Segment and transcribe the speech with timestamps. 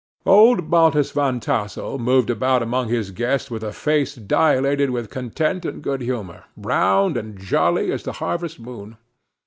[0.25, 5.63] Old Baltus Van Tassel moved about among his guests with a face dilated with content
[5.63, 8.97] and good humor, round and jolly as the harvest moon.